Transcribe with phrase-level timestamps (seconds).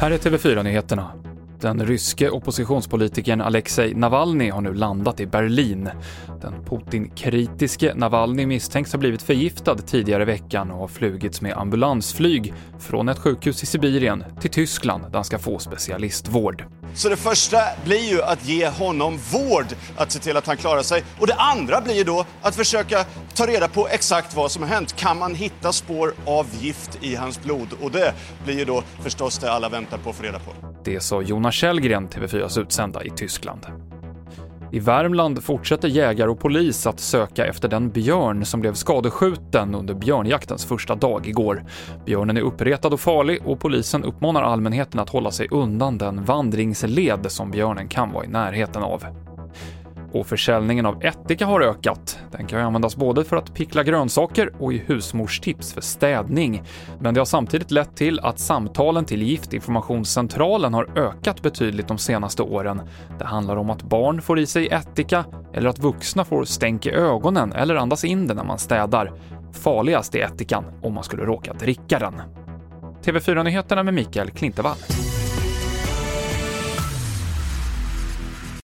[0.00, 1.12] Här är TV4-nyheterna.
[1.60, 5.90] Den ryske oppositionspolitikern Alexej Navalny har nu landat i Berlin.
[6.42, 12.54] Den Putin-kritiske Navalny misstänks ha blivit förgiftad tidigare i veckan och har flugits med ambulansflyg
[12.78, 16.64] från ett sjukhus i Sibirien till Tyskland där han ska få specialistvård.
[16.94, 19.66] Så det första blir ju att ge honom vård,
[19.96, 21.04] att se till att han klarar sig.
[21.20, 23.04] Och det andra blir ju då att försöka
[23.34, 24.96] ta reda på exakt vad som har hänt.
[24.96, 27.68] Kan man hitta spår av gift i hans blod?
[27.80, 28.14] Och det
[28.44, 30.69] blir ju då förstås det alla väntar på att få reda på.
[30.84, 33.66] Det sa Jonas Källgren, TV4s utsända i Tyskland.
[34.72, 39.94] I Värmland fortsätter jägare och polis att söka efter den björn som blev skadeskjuten under
[39.94, 41.64] björnjaktens första dag igår.
[42.06, 47.32] Björnen är uppretad och farlig och polisen uppmanar allmänheten att hålla sig undan den vandringsled
[47.32, 49.04] som björnen kan vara i närheten av.
[50.12, 52.18] Och försäljningen av ättika har ökat.
[52.30, 56.62] Den kan användas både för att pickla grönsaker och i husmorstips för städning.
[57.00, 62.42] Men det har samtidigt lett till att samtalen till Giftinformationscentralen har ökat betydligt de senaste
[62.42, 62.82] åren.
[63.18, 66.90] Det handlar om att barn får i sig ättika eller att vuxna får stänk i
[66.90, 69.12] ögonen eller andas in det när man städar.
[69.52, 72.22] Farligast är ättikan om man skulle råka dricka den.
[73.04, 74.76] TV4-nyheterna med Mikael Klintevall.